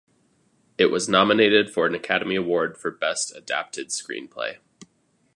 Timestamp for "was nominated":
0.87-1.69